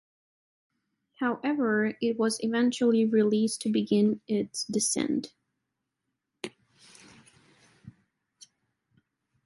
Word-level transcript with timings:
However, 1.19 1.93
it 2.01 2.17
was 2.17 2.43
eventually 2.43 3.05
released 3.05 3.61
to 3.61 3.69
begin 3.69 4.19
its 4.27 4.63
descent. 4.65 5.31